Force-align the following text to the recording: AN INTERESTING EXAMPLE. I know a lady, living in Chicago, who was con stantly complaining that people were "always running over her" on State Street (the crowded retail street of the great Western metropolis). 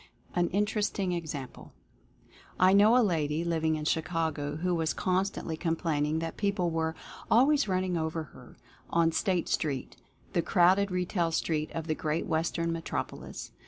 AN 0.33 0.47
INTERESTING 0.47 1.11
EXAMPLE. 1.11 1.71
I 2.59 2.73
know 2.73 2.97
a 2.97 3.05
lady, 3.05 3.43
living 3.43 3.75
in 3.75 3.85
Chicago, 3.85 4.55
who 4.55 4.73
was 4.73 4.95
con 4.95 5.25
stantly 5.25 5.59
complaining 5.59 6.17
that 6.17 6.37
people 6.37 6.71
were 6.71 6.95
"always 7.29 7.67
running 7.67 7.95
over 7.95 8.23
her" 8.33 8.57
on 8.89 9.11
State 9.11 9.47
Street 9.47 9.97
(the 10.33 10.41
crowded 10.41 10.89
retail 10.89 11.31
street 11.31 11.69
of 11.73 11.85
the 11.85 11.93
great 11.93 12.25
Western 12.25 12.71
metropolis). 12.71 13.51